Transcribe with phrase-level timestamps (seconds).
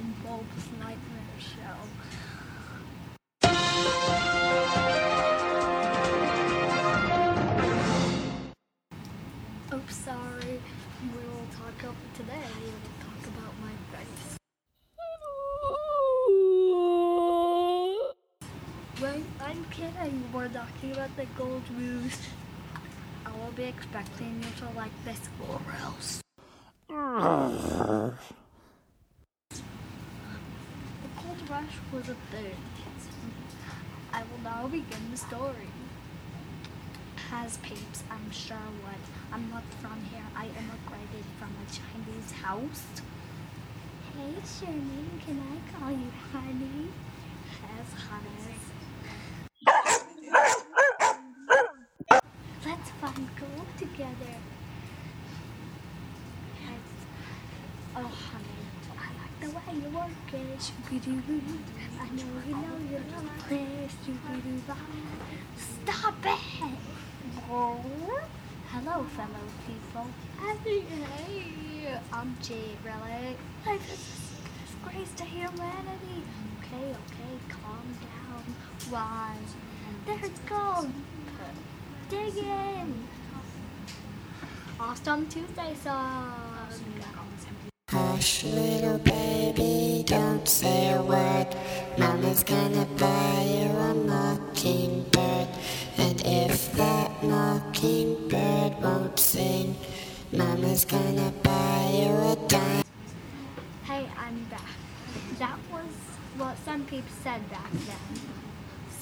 [0.00, 1.76] film Bob's Nightmare Show.
[9.74, 10.60] Oops, sorry.
[11.12, 12.50] We'll talk about today.
[12.62, 14.36] We'll talk about my face.
[19.02, 20.16] Wait, I'm kidding.
[20.32, 22.18] We're talking about the gold rules.
[23.26, 26.20] I will be expecting you to like this or else.
[31.60, 32.56] Rush was a thing.
[34.12, 35.70] I will now begin the story.
[37.30, 39.06] Has peeps, I'm Charlotte.
[39.32, 40.24] I'm not from here.
[40.34, 42.86] I immigrated from a Chinese house.
[44.16, 46.88] Hey, Sherman, can I call you honey?
[47.62, 48.54] Yes, honey.
[52.66, 54.36] Let's find gold together.
[56.60, 56.84] Yes.
[57.96, 58.60] Oh, honey,
[59.50, 60.62] I like you work it.
[60.62, 61.40] Shoo-be-doo-boo.
[62.00, 63.90] I know you know you love it.
[64.06, 64.74] Shoo-be-doo-boo.
[65.56, 66.78] Stop it!
[67.50, 68.20] Oh.
[68.68, 70.06] Hello, fellow people.
[70.64, 73.36] Hey, hey, I'm Jade, really.
[73.66, 74.04] Life is
[74.38, 76.22] a disgrace to humanity.
[76.60, 78.44] Okay, okay, calm down.
[78.90, 79.34] Why?
[80.06, 80.92] There's gold.
[82.08, 83.08] Dig in.
[84.78, 86.32] Awesome Tuesday song.
[87.90, 89.19] Hush, little baby,
[92.40, 95.48] Mama's gonna buy you a mockingbird.
[95.98, 99.76] And if that mockingbird won't sing,
[100.32, 102.84] Mama's gonna buy you a dime.
[103.84, 104.74] Hey, I'm back.
[105.38, 105.92] That was
[106.38, 108.20] what some people said back then.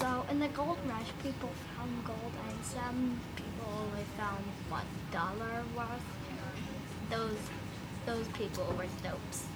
[0.00, 5.62] So in the gold rush, people found gold, and some people only found one dollar
[5.76, 6.08] worth.
[7.08, 7.38] Those
[8.04, 9.46] those people were dopes.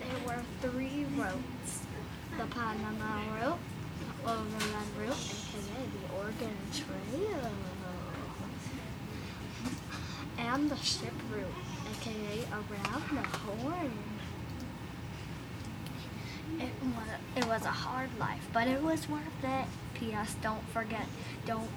[0.00, 1.81] There were three the
[2.54, 3.58] Panama route,
[4.24, 7.50] the Overland route, aka the Oregon Trail,
[10.38, 11.46] and the ship route,
[11.92, 13.92] aka around the Horn.
[16.58, 19.66] It was, it was a hard life, but it was worth it.
[19.94, 20.36] P.S.
[20.42, 21.06] Don't forget,
[21.46, 21.70] don't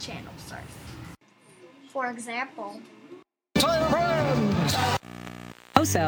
[0.00, 0.60] channel surf.
[1.90, 2.80] For example,
[5.76, 6.00] Also,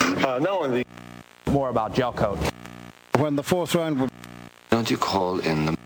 [0.00, 0.84] Uh, not only
[1.50, 2.38] more about gel coat.
[3.18, 4.10] When the fourth round would
[4.70, 5.76] Don't you call in the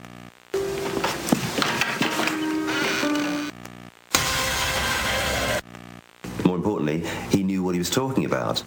[6.45, 8.63] More importantly, he knew what he was talking about.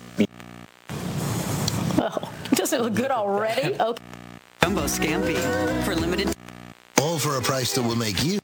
[1.97, 3.73] well, does it look good already?
[3.79, 4.03] Okay.
[4.61, 6.35] Jumbo Scampi for limited
[7.01, 8.40] All for a price that will make you